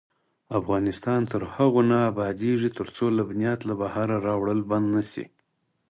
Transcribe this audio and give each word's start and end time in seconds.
افغانستان 0.59 1.21
تر 1.31 1.41
هغو 1.53 1.81
نه 1.91 1.97
ابادیږي، 2.11 2.69
ترڅو 2.77 3.05
لبنیات 3.17 3.59
له 3.69 3.73
بهره 3.81 4.15
راوړل 4.27 4.59
بند 4.69 4.87
نشي. 4.95 5.25